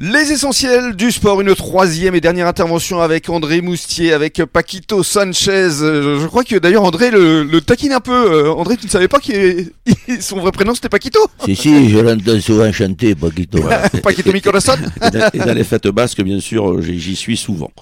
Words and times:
Les 0.00 0.30
essentiels 0.30 0.94
du 0.94 1.10
sport, 1.10 1.40
une 1.40 1.56
troisième 1.56 2.14
et 2.14 2.20
dernière 2.20 2.46
intervention 2.46 3.00
avec 3.00 3.28
André 3.28 3.60
Moustier, 3.60 4.12
avec 4.12 4.40
Paquito 4.44 5.02
Sanchez. 5.02 5.70
Je, 5.70 6.24
crois 6.28 6.44
que 6.44 6.54
d'ailleurs 6.54 6.84
André 6.84 7.10
le, 7.10 7.42
le, 7.42 7.60
taquine 7.60 7.90
un 7.90 7.98
peu. 7.98 8.12
Euh, 8.12 8.52
André, 8.52 8.76
tu 8.76 8.86
ne 8.86 8.90
savais 8.92 9.08
pas 9.08 9.18
que 9.18 9.64
son 10.20 10.38
vrai 10.38 10.52
prénom 10.52 10.72
c'était 10.76 10.88
Paquito? 10.88 11.18
Si, 11.44 11.56
si, 11.56 11.90
je 11.90 11.98
l'entends 11.98 12.40
souvent 12.40 12.72
chanter, 12.72 13.16
Paquito. 13.16 13.58
Paquito 14.04 14.32
mi 14.32 14.40
Et 15.34 15.38
dans 15.38 15.52
les 15.52 15.64
fêtes 15.64 15.88
basques, 15.88 16.22
bien 16.22 16.38
sûr, 16.38 16.80
j'y 16.80 17.16
suis 17.16 17.36
souvent. 17.36 17.72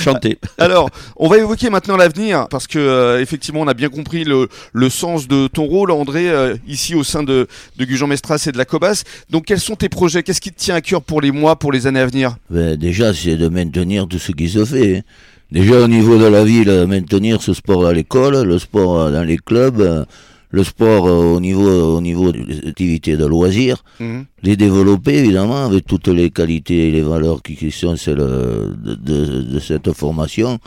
Chanter. 0.00 0.40
Alors, 0.58 0.90
on 1.14 1.28
va 1.28 1.38
évoquer 1.38 1.70
maintenant 1.70 1.96
l'avenir, 1.96 2.48
parce 2.50 2.66
que 2.66 2.80
euh, 2.80 3.22
effectivement, 3.22 3.60
on 3.60 3.68
a 3.68 3.74
bien 3.74 3.90
compris 3.90 4.24
le, 4.24 4.48
le, 4.72 4.90
sens 4.90 5.28
de 5.28 5.46
ton 5.46 5.66
rôle, 5.66 5.92
André, 5.92 6.28
euh, 6.28 6.56
ici 6.66 6.96
au 6.96 7.04
sein 7.04 7.22
de, 7.22 7.46
de 7.76 7.84
Gujan 7.84 8.08
Mestras 8.08 8.42
et 8.48 8.50
de 8.50 8.58
la 8.58 8.64
Cobas. 8.64 9.04
Donc, 9.30 9.44
quels 9.44 9.60
sont 9.60 9.76
tes 9.76 9.88
projets? 9.88 10.24
Qu'est-ce 10.24 10.40
qui 10.40 10.50
te 10.50 10.58
tient 10.58 10.74
à 10.74 10.80
cœur 10.80 11.00
pour 11.00 11.20
les 11.20 11.27
mois, 11.32 11.56
pour 11.56 11.72
les 11.72 11.86
années 11.86 12.00
à 12.00 12.06
venir 12.06 12.36
ben, 12.50 12.76
Déjà, 12.76 13.12
c'est 13.14 13.36
de 13.36 13.48
maintenir 13.48 14.06
tout 14.06 14.18
ce 14.18 14.32
qui 14.32 14.48
se 14.48 14.64
fait. 14.64 14.98
Hein. 14.98 15.02
Déjà, 15.50 15.80
au 15.80 15.88
niveau 15.88 16.18
de 16.18 16.26
la 16.26 16.44
ville, 16.44 16.70
maintenir 16.86 17.40
ce 17.40 17.54
sport 17.54 17.86
à 17.86 17.92
l'école, 17.92 18.42
le 18.42 18.58
sport 18.58 19.10
dans 19.10 19.24
les 19.24 19.38
clubs, 19.38 20.04
le 20.50 20.64
sport 20.64 21.04
au 21.04 21.40
niveau, 21.40 21.96
au 21.96 22.00
niveau 22.00 22.32
des 22.32 22.68
activités 22.68 23.16
de 23.16 23.26
loisirs, 23.26 23.82
mhm. 24.00 24.24
les 24.42 24.56
développer 24.56 25.18
évidemment 25.18 25.64
avec 25.64 25.86
toutes 25.86 26.08
les 26.08 26.30
qualités 26.30 26.88
et 26.88 26.90
les 26.90 27.02
valeurs 27.02 27.42
qui, 27.42 27.70
sont 27.70 27.96
celles 27.96 28.16
de, 28.16 28.94
de, 28.94 29.58
cette 29.58 29.90
formation. 29.92 30.58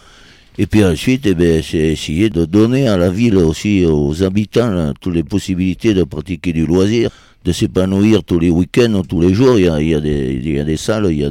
Et 0.58 0.68
puis 0.68 0.84
ensuite, 0.84 1.26
eh 1.26 1.34
ben, 1.34 1.62
c'est 1.64 1.78
essayer 1.78 2.30
de 2.30 2.46
donner 2.46 2.88
à 2.88 2.98
la 2.98 3.10
ville 3.10 3.38
aussi, 3.38 3.86
aux 3.86 4.24
habitants, 4.24 4.94
toutes 5.00 5.16
les 5.16 5.24
possibilités 5.24 5.94
de 5.94 6.04
pratiquer 6.04 6.54
du 6.54 6.66
loisir 6.66 7.10
de 7.44 7.52
s'épanouir 7.52 8.24
tous 8.24 8.40
les 8.40 8.50
week-ends, 8.50 9.02
tous 9.08 9.22
les 9.22 9.34
jours. 9.34 9.58
Il 9.58 9.66
y, 9.66 9.96
a, 9.96 10.00
des, 10.00 10.78
salles, 10.78 11.08
il 11.10 11.20
y 11.20 11.26
a 11.26 11.30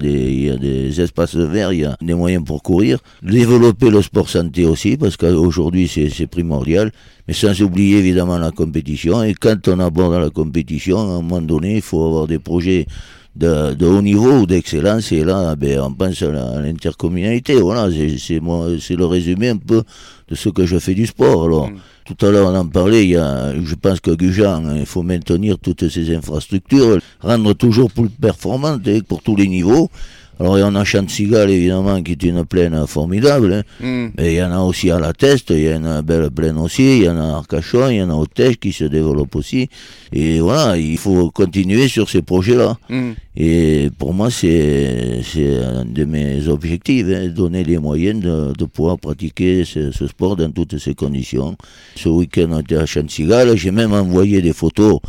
des 0.56 1.00
espaces 1.00 1.36
verts, 1.36 1.72
il 1.72 1.80
y 1.80 1.84
a 1.84 1.96
des 2.00 2.14
moyens 2.14 2.44
pour 2.44 2.62
courir. 2.62 2.98
Développer 3.22 3.90
le 3.90 4.02
sport 4.02 4.28
santé 4.28 4.64
aussi, 4.64 4.96
parce 4.96 5.16
qu'aujourd'hui 5.16 5.88
c'est 5.88 6.26
primordial. 6.26 6.90
Mais 7.28 7.34
sans 7.34 7.60
oublier 7.62 7.98
évidemment 7.98 8.38
la 8.38 8.50
compétition. 8.50 9.22
Et 9.22 9.34
quand 9.34 9.68
on 9.68 9.78
aborde 9.78 10.14
la 10.14 10.30
compétition, 10.30 10.98
à 10.98 11.02
un 11.02 11.22
moment 11.22 11.40
donné, 11.40 11.76
il 11.76 11.82
faut 11.82 12.04
avoir 12.04 12.26
des 12.26 12.40
projets 12.40 12.86
de, 13.36 13.74
de 13.74 13.86
haut 13.86 14.02
niveau 14.02 14.40
ou 14.40 14.46
d'excellence. 14.46 15.12
Et 15.12 15.24
là, 15.24 15.54
ben, 15.56 15.80
on 15.80 15.92
pense 15.92 16.22
à 16.22 16.60
l'intercommunalité. 16.60 17.54
Voilà, 17.54 17.88
c'est 17.90 18.96
le 18.96 19.04
résumé 19.04 19.48
un 19.48 19.56
peu 19.56 19.82
de 20.28 20.34
ce 20.34 20.48
que 20.48 20.66
je 20.66 20.78
fais 20.78 20.94
du 20.94 21.06
sport. 21.06 21.44
Alors, 21.44 21.68
mm. 21.68 21.78
tout 22.04 22.26
à 22.26 22.30
l'heure, 22.30 22.48
on 22.48 22.56
en 22.56 22.66
parlait. 22.66 23.04
Il 23.04 23.10
y 23.10 23.16
a, 23.16 23.54
je 23.60 23.74
pense 23.74 24.00
que 24.00 24.10
Gujan, 24.10 24.76
il 24.76 24.86
faut 24.86 25.02
maintenir 25.02 25.58
toutes 25.58 25.88
ces 25.88 26.14
infrastructures, 26.14 26.98
rendre 27.20 27.52
toujours 27.54 27.90
plus 27.90 28.08
performantes 28.08 28.86
hein, 28.86 29.00
pour 29.06 29.22
tous 29.22 29.36
les 29.36 29.48
niveaux. 29.48 29.90
Alors 30.40 30.56
il 30.56 30.62
y 30.62 30.64
en 30.64 30.74
a 30.74 30.84
Chantigal 30.84 31.50
évidemment 31.50 32.02
qui 32.02 32.12
est 32.12 32.22
une 32.22 32.46
plaine 32.46 32.86
formidable, 32.86 33.52
hein. 33.52 33.62
Hmm. 33.78 34.08
mais 34.16 34.32
il 34.32 34.36
y 34.38 34.42
en 34.42 34.50
a 34.52 34.60
aussi 34.60 34.90
à 34.90 34.98
la 34.98 35.12
Teste, 35.12 35.50
il 35.50 35.64
y 35.64 35.74
en 35.74 35.84
a 35.84 35.98
une 35.98 36.00
belle 36.00 36.30
plaine 36.30 36.56
aussi, 36.56 36.96
il 36.96 37.04
y 37.04 37.08
en 37.10 37.18
a 37.18 37.34
à 37.34 37.36
Arcachon, 37.36 37.90
il 37.90 37.96
y 37.96 38.02
en 38.02 38.08
a 38.08 38.14
au 38.14 38.24
Tèche 38.24 38.56
qui 38.56 38.72
se 38.72 38.84
développe 38.84 39.36
aussi. 39.36 39.68
Et 40.14 40.40
voilà, 40.40 40.78
il 40.78 40.96
faut 40.96 41.30
continuer 41.30 41.88
sur 41.88 42.08
ces 42.08 42.22
projets-là. 42.22 42.78
Hmm. 42.88 43.10
Et 43.36 43.90
pour 43.98 44.14
moi 44.14 44.30
c'est 44.30 45.20
un 45.62 45.84
de 45.84 46.04
mes 46.06 46.48
objectifs, 46.48 47.06
hein, 47.10 47.28
donner 47.28 47.62
les 47.62 47.76
moyens 47.76 48.22
de, 48.22 48.54
de 48.56 48.64
pouvoir 48.64 48.98
pratiquer 48.98 49.66
ce, 49.66 49.92
ce, 49.92 50.06
sport 50.06 50.36
dans 50.36 50.50
toutes 50.50 50.78
ces 50.78 50.94
conditions. 50.94 51.54
Ce 51.96 52.08
week-end 52.08 52.48
on 52.50 52.60
était 52.60 52.76
à 52.76 52.86
Chantigal, 52.86 53.54
j'ai 53.58 53.72
même 53.72 53.92
envoyé 53.92 54.40
des 54.40 54.54
photos 54.54 55.00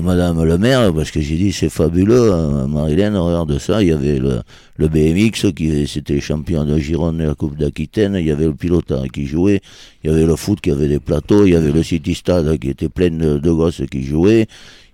Madame 0.00 0.42
le 0.42 0.56
maire, 0.56 0.92
parce 0.94 1.10
que 1.10 1.20
j'ai 1.20 1.36
dit 1.36 1.52
c'est 1.52 1.68
fabuleux, 1.68 2.32
hein, 2.32 2.66
Marilène, 2.66 3.14
regarde 3.14 3.58
ça, 3.58 3.82
il 3.82 3.88
y 3.88 3.92
avait 3.92 4.18
le, 4.18 4.40
le 4.76 4.88
BMX 4.88 5.52
qui 5.54 5.86
c'était 5.86 6.18
champion 6.18 6.64
de 6.64 6.78
Gironde 6.78 7.18
de 7.18 7.24
la 7.24 7.34
Coupe 7.34 7.58
d'Aquitaine, 7.58 8.16
il 8.18 8.26
y 8.26 8.30
avait 8.30 8.46
le 8.46 8.54
pilote 8.54 8.90
qui 9.12 9.26
jouait, 9.26 9.60
il 10.02 10.10
y 10.10 10.12
avait 10.12 10.24
le 10.24 10.34
foot 10.36 10.62
qui 10.62 10.70
avait 10.70 10.88
des 10.88 10.98
plateaux, 10.98 11.44
il 11.44 11.52
y 11.52 11.56
avait 11.56 11.72
le 11.72 11.82
City 11.82 12.14
Stade 12.14 12.58
qui 12.58 12.70
était 12.70 12.88
plein 12.88 13.10
de 13.10 13.50
gosses 13.50 13.82
qui 13.90 14.02
jouaient, 14.02 14.46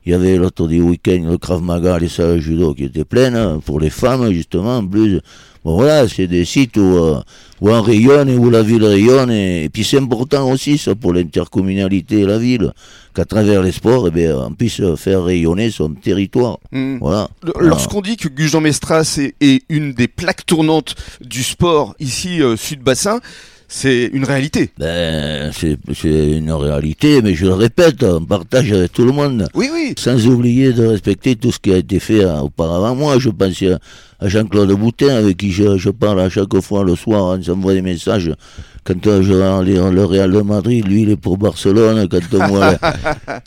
il 0.09 0.13
y 0.13 0.15
avait 0.15 0.37
l'autre 0.37 0.67
du 0.67 0.81
week-end 0.81 1.23
le 1.29 1.37
Krav 1.37 1.61
Maga, 1.61 1.99
les 1.99 2.09
salles 2.09 2.41
judo 2.41 2.73
qui 2.73 2.85
étaient 2.85 3.05
pleines, 3.05 3.37
hein, 3.37 3.61
pour 3.63 3.79
les 3.79 3.91
femmes 3.91 4.33
justement, 4.33 4.79
en 4.79 4.87
plus. 4.87 5.21
Bon 5.67 5.75
voilà, 5.75 6.09
c'est 6.09 6.27
des 6.27 6.47
sites 6.47 6.79
où, 6.79 6.97
euh, 6.97 7.21
où 7.61 7.69
on 7.69 7.83
rayonne 7.83 8.31
et 8.31 8.39
où 8.39 8.49
la 8.49 8.63
ville 8.63 8.87
rayonne, 8.87 9.31
et, 9.31 9.69
puis 9.71 9.85
c'est 9.85 9.99
important 9.99 10.51
aussi 10.51 10.79
ça 10.79 10.95
pour 10.95 11.13
l'intercommunalité 11.13 12.21
et 12.21 12.25
la 12.25 12.39
ville 12.39 12.73
qu'à 13.15 13.27
travers 13.27 13.63
les 13.63 13.73
sports, 13.73 14.09
eh 14.09 14.11
bien, 14.11 14.35
on 14.39 14.53
puisse 14.53 14.81
faire 14.97 15.25
rayonner 15.25 15.71
son 15.71 15.91
territoire. 15.91 16.57
Hmm. 16.73 16.97
Voilà. 17.01 17.29
Lorsqu'on 17.61 18.01
dit 18.01 18.17
que 18.17 18.29
Gujan 18.29 18.63
Mestras 18.63 19.21
est, 19.43 19.63
une 19.69 19.93
des 19.93 20.09
plaques 20.09 20.47
tournantes 20.47 20.95
du 21.21 21.43
sport 21.43 21.95
ici, 22.01 22.41
euh, 22.41 22.57
Sud-Bassin, 22.57 23.21
c'est 23.71 24.07
une 24.15 24.25
réalité. 24.25 24.71
Ben, 24.79 25.53
c'est 25.53 25.77
une 26.03 26.51
réalité, 26.53 27.21
mais 27.21 27.35
je 27.35 27.45
le 27.45 27.53
répète, 27.53 28.03
on 28.03 28.25
partage 28.25 28.73
avec 28.73 28.93
tout 28.93 29.05
le 29.05 29.13
monde. 29.13 29.47
Oui, 29.55 29.69
oui. 29.71 29.93
Sans 29.99 30.27
oublier 30.27 30.73
de 30.73 30.87
respecter 30.87 31.37
tout 31.37 31.53
ce 31.53 31.59
qui 31.59 31.75
a 31.75 31.77
été 31.77 32.01
fait 32.01 32.25
hein, 32.25 32.41
auparavant. 32.41 32.95
Moi, 32.95 33.19
je 33.19 33.29
pense 33.29 33.63
à 34.21 34.29
Jean-Claude 34.29 34.73
Boutin, 34.73 35.15
avec 35.15 35.37
qui 35.37 35.53
je, 35.53 35.91
parle 35.91 36.21
à 36.21 36.31
chaque 36.31 36.59
fois 36.63 36.83
le 36.83 36.97
soir, 36.97 37.39
on 37.39 37.43
s'envoie 37.43 37.75
des 37.75 37.83
messages. 37.83 38.33
Quand 38.85 39.07
euh, 39.07 39.23
je 39.23 39.35
regarde 39.35 39.93
le 39.93 40.05
Real 40.05 40.33
de 40.33 40.41
Madrid, 40.41 40.89
lui, 40.89 41.03
il 41.03 41.11
est 41.11 41.17
pour 41.17 41.37
Barcelone. 41.37 42.09
Quand, 42.09 42.49
moi, 42.49 42.75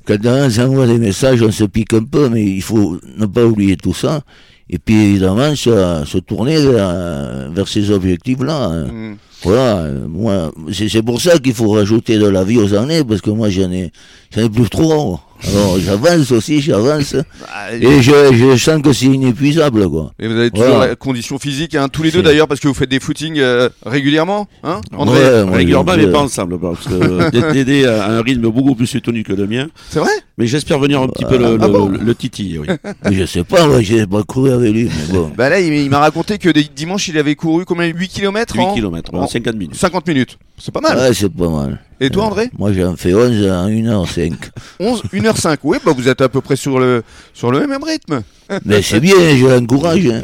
quand 0.06 0.18
on 0.24 0.50
s'envoie 0.52 0.86
des 0.86 1.00
messages, 1.00 1.42
on 1.42 1.52
se 1.52 1.64
pique 1.64 1.94
un 1.94 2.04
peu, 2.04 2.30
mais 2.30 2.44
il 2.46 2.62
faut 2.62 3.00
ne 3.18 3.26
pas 3.26 3.44
oublier 3.44 3.76
tout 3.76 3.96
ça. 3.96 4.22
Et 4.70 4.78
puis, 4.78 4.96
évidemment, 4.96 5.56
se, 5.56 6.04
se 6.06 6.20
tourner 6.20 6.58
vers, 6.64 7.50
vers 7.52 7.68
ces 7.68 7.90
objectifs-là. 7.90 8.66
Hein. 8.66 8.86
Mm. 8.86 9.16
Voilà, 9.44 9.88
moi, 10.08 10.52
c'est 10.72 11.02
pour 11.02 11.20
ça 11.20 11.40
qu'il 11.40 11.54
faut 11.54 11.72
rajouter 11.72 12.20
de 12.20 12.28
la 12.28 12.44
vie 12.44 12.58
aux 12.60 12.74
années, 12.76 13.04
parce 13.04 13.22
que 13.22 13.32
moi, 13.32 13.50
j'en 13.50 13.72
ai, 13.72 13.92
j'en 14.36 14.44
ai 14.44 14.50
plus 14.50 14.70
trop. 14.70 15.20
Alors, 15.48 15.80
j'avance 15.80 16.32
aussi, 16.32 16.62
j'avance. 16.62 17.14
Bah, 17.14 17.74
et 17.74 18.02
je, 18.02 18.12
je, 18.34 18.58
sens 18.58 18.82
que 18.82 18.94
c'est 18.94 19.06
inépuisable, 19.06 19.90
quoi. 19.90 20.14
Et 20.20 20.28
vous 20.28 20.36
avez 20.36 20.52
toujours 20.52 20.80
la 20.80 20.96
condition 20.96 21.40
physique, 21.40 21.76
hein, 21.76 21.88
tous 21.90 22.04
les 22.04 22.12
deux 22.12 22.22
d'ailleurs, 22.22 22.48
parce 22.48 22.60
que 22.60 22.68
vous 22.68 22.74
faites 22.74 22.90
des 22.90 23.00
footings 23.00 23.40
euh, 23.40 23.70
régulièrement, 23.86 24.48
hein, 24.64 24.82
André 24.96 25.20
ouais, 25.20 25.44
Régulièrement, 25.58 25.94
mais 25.98 26.08
pas 26.08 26.20
ensemble, 26.22 26.60
parce 26.60 26.86
que 26.86 27.52
Dédé 27.54 27.86
a 27.86 28.10
un 28.10 28.22
rythme 28.22 28.50
beaucoup 28.50 28.76
plus 28.76 28.88
soutenu 28.88 29.24
que 29.24 29.34
le 29.34 29.48
mien. 29.48 29.68
C'est 29.90 30.00
vrai? 30.00 30.12
Mais 30.38 30.48
j'espère 30.48 30.80
venir 30.80 31.02
un 31.02 31.08
petit 31.08 31.26
peu 31.26 31.38
le, 31.38 31.58
ah 31.62 31.68
le, 32.04 32.16
titi, 32.16 32.58
oui. 32.60 32.68
mais 33.04 33.14
je 33.14 33.26
sais 33.26 33.44
pas, 33.44 33.68
moi, 33.68 33.82
j'ai 33.82 34.06
pas 34.08 34.24
couru 34.24 34.52
avec 34.52 34.72
lui, 34.72 34.86
mais 34.86 35.14
bon. 35.14 35.32
Bah 35.36 35.50
là, 35.50 35.60
il, 35.60 35.90
m'a 35.90 36.00
raconté 36.00 36.38
que 36.38 36.50
dimanche, 36.50 37.08
il 37.08 37.18
avait 37.18 37.36
couru 37.36 37.66
combien? 37.66 37.86
8 37.86 38.08
km 38.10 38.56
8 38.56 38.76
km, 38.76 39.14
en 39.14 39.28
50 39.28 39.56
minutes. 39.56 39.76
50 39.76 40.08
minutes. 40.08 40.38
C'est 40.64 40.72
pas 40.72 40.80
mal. 40.80 40.96
Ouais, 40.96 41.12
c'est 41.16 41.28
pas 41.28 41.50
mal. 41.50 41.80
Et 42.00 42.12
toi, 42.12 42.26
André 42.26 42.52
Moi, 42.56 42.72
j'en 42.72 42.96
fais 42.96 43.16
11 43.16 43.50
en 43.50 43.68
1h05. 43.68 44.34
11, 44.80 45.04
1h05, 45.12 45.58
oui, 45.64 45.80
bah 45.84 45.92
vous 45.96 46.08
êtes 46.08 46.22
à 46.22 46.30
peu 46.30 46.40
près 46.40 46.56
sur 46.56 46.80
le, 46.80 47.02
sur 47.34 47.52
le 47.52 47.66
même 47.66 47.84
rythme. 47.84 48.22
Mais 48.66 48.84
c'est 48.84 49.00
bien, 49.00 49.16
je 49.36 49.48
l'encourage. 49.48 50.06
Hein. 50.06 50.22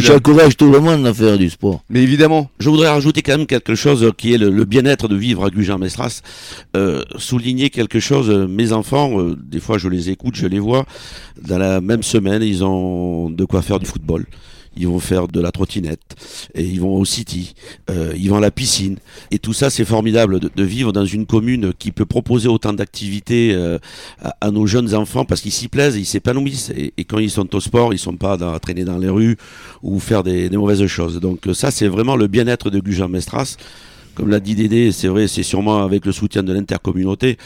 J'encourage 0.00 0.56
tout 0.58 0.70
le 0.70 0.80
monde 0.80 1.06
à 1.06 1.14
faire 1.14 1.38
du 1.38 1.48
sport. 1.48 1.82
Mais 1.88 2.02
évidemment. 2.02 2.50
Je 2.58 2.68
voudrais 2.68 2.90
rajouter 2.90 3.22
quand 3.22 3.38
même 3.38 3.46
quelque 3.46 3.74
chose 3.74 4.12
qui 4.18 4.34
est 4.34 4.38
le, 4.38 4.64
bien-être 4.66 5.08
de 5.08 5.16
vivre 5.16 5.46
à 5.46 5.48
Gujan-Mestras. 5.48 6.20
Euh, 6.76 7.02
souligner 7.16 7.70
quelque 7.70 8.00
chose, 8.00 8.28
mes 8.28 8.72
enfants, 8.72 9.18
euh, 9.18 9.34
des 9.34 9.60
fois 9.60 9.78
je 9.78 9.88
les 9.88 10.10
écoute, 10.10 10.36
je 10.36 10.46
les 10.46 10.58
vois, 10.58 10.84
dans 11.42 11.58
la 11.58 11.80
même 11.80 12.02
semaine, 12.02 12.42
ils 12.42 12.62
ont 12.64 13.30
de 13.30 13.44
quoi 13.46 13.62
faire 13.62 13.78
du 13.78 13.86
football 13.86 14.26
ils 14.76 14.86
vont 14.86 15.00
faire 15.00 15.28
de 15.28 15.40
la 15.40 15.52
trottinette, 15.52 16.16
et 16.54 16.64
ils 16.64 16.80
vont 16.80 16.94
au 16.94 17.04
city, 17.04 17.54
euh, 17.90 18.12
ils 18.16 18.30
vont 18.30 18.36
à 18.36 18.40
la 18.40 18.50
piscine. 18.50 18.96
Et 19.30 19.38
tout 19.38 19.52
ça, 19.52 19.70
c'est 19.70 19.84
formidable 19.84 20.40
de, 20.40 20.64
vivre 20.64 20.92
dans 20.92 21.04
une 21.04 21.26
commune 21.26 21.72
qui 21.78 21.90
peut 21.92 22.04
proposer 22.04 22.48
autant 22.48 22.72
d'activités 22.72 23.52
euh, 23.54 23.78
à, 24.18 24.50
nos 24.50 24.66
jeunes 24.66 24.94
enfants 24.94 25.24
parce 25.24 25.40
qu'ils 25.40 25.52
s'y 25.52 25.68
plaisent, 25.68 25.96
ils 25.96 26.06
s'épanouissent. 26.06 26.70
Et, 26.76 26.92
quand 27.04 27.18
ils 27.18 27.30
sont 27.30 27.54
au 27.54 27.60
sport, 27.60 27.92
ils 27.92 27.98
sont 27.98 28.16
pas 28.16 28.34
à 28.34 28.58
traîner 28.60 28.84
dans 28.84 28.98
les 28.98 29.08
rues 29.08 29.36
ou 29.82 29.98
faire 29.98 30.22
des, 30.22 30.48
des 30.48 30.56
mauvaises 30.56 30.86
choses. 30.86 31.18
Donc 31.20 31.48
ça, 31.54 31.70
c'est 31.70 31.88
vraiment 31.88 32.16
le 32.16 32.28
bien-être 32.28 32.70
de 32.70 32.78
Gujan 32.78 33.08
Mestras 33.08 33.56
comme 34.14 34.28
l'a 34.30 34.40
dit 34.40 34.54
Dédé, 34.54 34.92
c'est 34.92 35.08
vrai, 35.08 35.28
c'est 35.28 35.42
sûrement 35.42 35.82
avec 35.82 36.06
le 36.06 36.12
soutien 36.12 36.42
de 36.42 36.52
l'intercommunauté, 36.52 37.36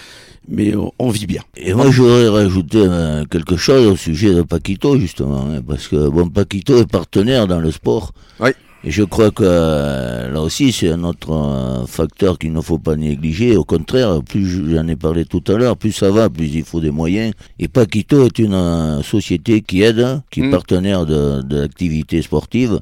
mais 0.48 0.74
on, 0.98 1.10
vit 1.10 1.26
bien. 1.26 1.42
Et 1.56 1.74
moi, 1.74 1.90
je 1.90 2.02
voudrais 2.02 2.28
rajouter 2.28 2.82
euh, 2.86 3.24
quelque 3.24 3.56
chose 3.56 3.86
au 3.86 3.96
sujet 3.96 4.34
de 4.34 4.42
Paquito, 4.42 4.98
justement, 4.98 5.46
hein, 5.50 5.62
parce 5.66 5.88
que 5.88 6.08
bon, 6.08 6.28
Paquito 6.28 6.78
est 6.78 6.90
partenaire 6.90 7.46
dans 7.46 7.60
le 7.60 7.70
sport. 7.70 8.12
Oui. 8.40 8.50
Et 8.86 8.90
je 8.90 9.02
crois 9.02 9.30
que 9.30 9.42
euh, 9.46 10.30
là 10.30 10.42
aussi, 10.42 10.70
c'est 10.70 10.90
un 10.90 11.04
autre 11.04 11.32
euh, 11.32 11.86
facteur 11.86 12.38
qu'il 12.38 12.52
ne 12.52 12.60
faut 12.60 12.78
pas 12.78 12.96
négliger. 12.96 13.56
Au 13.56 13.64
contraire, 13.64 14.22
plus 14.22 14.70
j'en 14.74 14.86
ai 14.88 14.96
parlé 14.96 15.24
tout 15.24 15.42
à 15.48 15.54
l'heure, 15.54 15.78
plus 15.78 15.92
ça 15.92 16.10
va, 16.10 16.28
plus 16.28 16.54
il 16.54 16.64
faut 16.64 16.80
des 16.80 16.90
moyens. 16.90 17.32
Et 17.58 17.68
Paquito 17.68 18.26
est 18.26 18.38
une 18.38 19.00
société 19.02 19.62
qui 19.62 19.80
aide, 19.80 20.20
qui 20.30 20.40
est 20.40 20.48
mm. 20.48 20.50
partenaire 20.50 21.06
de, 21.06 21.40
de 21.40 21.60
l'activité 21.60 22.20
sportive 22.20 22.80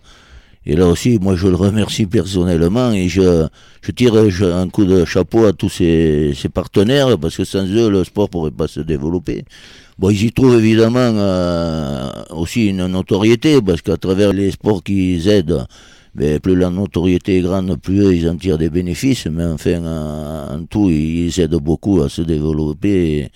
Et 0.65 0.77
là 0.77 0.87
aussi, 0.87 1.19
moi, 1.21 1.35
je 1.35 1.49
le 1.49 1.57
remercie 1.57 2.07
personnellement 2.07 2.93
et 2.93 3.09
je, 3.09 3.47
je 3.81 3.91
tire 3.91 4.15
un 4.15 4.69
coup 4.69 4.85
de 4.85 5.05
chapeau 5.05 5.45
à 5.47 5.53
tous 5.53 5.69
ses, 5.69 6.33
ses, 6.37 6.49
partenaires 6.49 7.19
parce 7.19 7.37
que 7.37 7.45
sans 7.45 7.67
eux, 7.67 7.91
le 7.91 8.05
sport 8.05 8.29
pourrait 8.29 8.53
pas 8.53 8.69
se 8.69 8.81
développer. 8.81 9.45
Bon, 9.99 10.11
ils 10.11 10.25
y 10.25 10.33
trouvent 10.33 10.59
évidemment 10.59 10.99
euh, 11.01 12.11
aussi 12.31 12.67
une 12.69 12.87
notoriété 12.87 13.61
parce 13.61 13.83
qu'à 13.83 13.97
travers 13.97 14.33
les 14.33 14.53
sports 14.53 14.83
qu'ils 14.85 15.29
aident, 15.29 15.67
mais 16.15 16.39
plus 16.39 16.55
la 16.55 16.71
notoriété 16.71 17.39
est 17.39 17.43
grande, 17.43 17.77
plus 17.81 18.01
eux, 18.01 18.15
ils 18.15 18.29
en 18.29 18.37
tirent 18.37 18.59
des 18.59 18.71
bénéfices. 18.71 19.27
Mais 19.27 19.45
enfin, 19.45 19.83
en, 20.51 20.65
tout, 20.65 20.91
ils 20.91 21.39
aident 21.41 21.57
beaucoup 21.57 22.03
à 22.03 22.09
se 22.09 22.23
développer. 22.23 23.31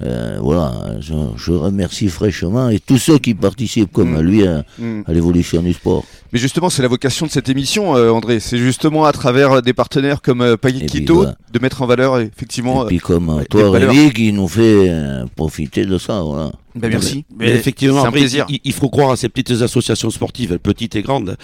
Euh, 0.00 0.38
voilà, 0.40 0.96
je, 1.00 1.52
remercie 1.52 2.08
fraîchement 2.08 2.70
et 2.70 2.80
tous 2.80 2.98
ceux 2.98 3.18
qui 3.18 3.34
participent 3.34 3.92
comme 3.92 4.16
mm. 4.16 4.20
lui 4.20 4.46
à, 4.46 4.64
mm. 4.78 5.02
à 5.06 5.12
l'évolution 5.12 5.62
du 5.62 5.72
sport. 5.74 6.04
Mais 6.32 6.38
justement, 6.38 6.70
c'est 6.70 6.80
la 6.80 6.88
vocation 6.88 7.26
de 7.26 7.30
cette 7.30 7.50
émission, 7.50 7.94
euh, 7.94 8.10
André. 8.10 8.40
C'est 8.40 8.56
justement 8.56 9.04
à 9.04 9.12
travers 9.12 9.60
des 9.60 9.74
partenaires 9.74 10.22
comme 10.22 10.40
euh, 10.40 10.56
Quito 10.56 11.26
de 11.52 11.58
mettre 11.58 11.82
en 11.82 11.86
valeur 11.86 12.18
effectivement. 12.20 12.84
Et 12.84 12.88
puis 12.88 12.98
comme 12.98 13.28
euh, 13.28 13.44
toi, 13.50 13.70
Rémi, 13.70 14.12
qui 14.12 14.32
nous 14.32 14.48
fait 14.48 14.90
profiter 15.36 15.84
de 15.84 15.98
ça. 15.98 16.22
Voilà. 16.22 16.52
Ben 16.74 16.88
merci. 16.88 17.26
Mais, 17.38 17.50
effectivement, 17.50 18.02
Il, 18.48 18.72
faut 18.72 18.88
croire 18.88 19.10
à 19.10 19.16
ces 19.16 19.28
petites 19.28 19.60
associations 19.60 20.08
sportives, 20.08 20.58
petites 20.58 20.96
et 20.96 21.02
grandes. 21.02 21.36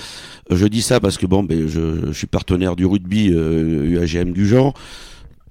Je 0.50 0.67
dis 0.67 0.81
ça 0.81 1.00
parce 1.00 1.19
que 1.19 1.26
bon, 1.26 1.43
ben, 1.43 1.69
je, 1.69 2.06
je 2.06 2.12
suis 2.12 2.26
partenaire 2.26 2.75
du 2.75 2.87
rugby 2.87 3.26
UAGM 3.26 4.32
du 4.32 4.49
genre 4.49 4.73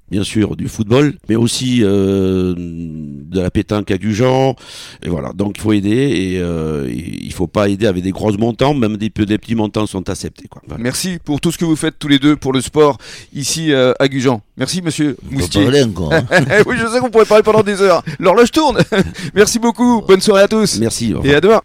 bien 0.09 0.23
sûr 0.23 0.55
du 0.55 0.67
football, 0.67 1.13
mais 1.29 1.35
aussi 1.35 1.79
euh, 1.83 2.53
de 2.57 3.39
la 3.39 3.51
pétanque 3.51 3.91
à 3.91 3.97
Gujan. 3.97 4.55
Et 5.03 5.09
voilà, 5.09 5.33
donc 5.33 5.55
il 5.57 5.61
faut 5.61 5.73
aider 5.73 5.89
et 5.89 6.39
euh, 6.39 6.89
il 6.89 7.31
faut 7.33 7.47
pas 7.47 7.69
aider 7.69 7.85
avec 7.87 8.03
des 8.03 8.11
grosses 8.11 8.37
montants, 8.37 8.73
même 8.73 8.97
des, 8.97 9.09
des 9.09 9.37
petits 9.37 9.55
montants 9.55 9.85
sont 9.85 10.09
acceptés. 10.09 10.47
Quoi. 10.47 10.61
Merci 10.77 11.19
pour 11.23 11.41
tout 11.41 11.51
ce 11.51 11.57
que 11.57 11.65
vous 11.65 11.75
faites 11.75 11.99
tous 11.99 12.07
les 12.07 12.19
deux 12.19 12.35
pour 12.35 12.53
le 12.53 12.61
sport 12.61 12.97
ici 13.33 13.73
euh, 13.73 13.93
à 13.99 14.07
Gujan. 14.07 14.41
Merci 14.57 14.81
Monsieur 14.81 15.17
Moustier. 15.29 15.67
oui, 15.67 16.75
je 16.77 16.87
sais 16.87 16.99
qu'on 16.99 17.09
pourrait 17.09 17.25
parler 17.25 17.43
pendant 17.43 17.63
des 17.63 17.81
heures. 17.81 18.03
L'horloge 18.19 18.51
tourne. 18.51 18.79
Merci 19.35 19.59
beaucoup. 19.59 20.01
Bonne 20.07 20.21
soirée 20.21 20.43
à 20.43 20.47
tous. 20.47 20.79
Merci. 20.79 21.13
Et 21.23 21.35
à 21.35 21.41
demain. 21.41 21.61